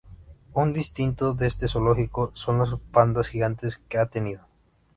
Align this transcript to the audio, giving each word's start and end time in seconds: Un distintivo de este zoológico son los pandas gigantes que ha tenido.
Un 0.53 0.73
distintivo 0.73 1.35
de 1.35 1.45
este 1.45 1.67
zoológico 1.67 2.31
son 2.33 2.57
los 2.57 2.75
pandas 2.91 3.27
gigantes 3.27 3.77
que 3.87 3.99
ha 3.99 4.07
tenido. 4.07 4.47